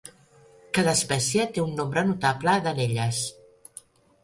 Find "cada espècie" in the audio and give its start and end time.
0.77-1.45